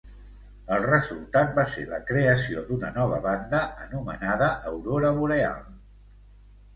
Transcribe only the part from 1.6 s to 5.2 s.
ser la creació d’una nova banda anomenada aurora